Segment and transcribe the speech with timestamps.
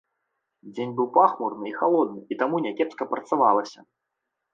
[0.77, 3.79] Дзень быў пахмуры і халодны, і таму някепска працавалася.